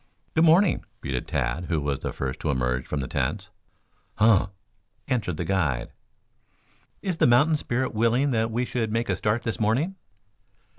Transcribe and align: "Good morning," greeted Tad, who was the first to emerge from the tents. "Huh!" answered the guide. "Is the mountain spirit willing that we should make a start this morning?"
"Good 0.33 0.45
morning," 0.45 0.83
greeted 1.01 1.27
Tad, 1.27 1.65
who 1.65 1.79
was 1.79 1.99
the 1.99 2.11
first 2.11 2.39
to 2.39 2.49
emerge 2.49 2.87
from 2.87 3.01
the 3.01 3.07
tents. 3.07 3.51
"Huh!" 4.15 4.47
answered 5.07 5.37
the 5.37 5.45
guide. 5.45 5.91
"Is 7.03 7.17
the 7.17 7.27
mountain 7.27 7.55
spirit 7.55 7.93
willing 7.93 8.31
that 8.31 8.49
we 8.49 8.65
should 8.65 8.91
make 8.91 9.09
a 9.09 9.15
start 9.15 9.43
this 9.43 9.59
morning?" 9.59 9.95